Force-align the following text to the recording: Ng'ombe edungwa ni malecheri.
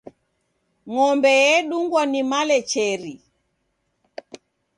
Ng'ombe 0.89 1.31
edungwa 1.55 2.01
ni 2.11 2.21
malecheri. 2.31 3.13